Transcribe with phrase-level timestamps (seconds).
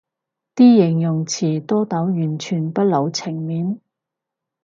[0.55, 3.79] 啲形容詞多到完全不留情面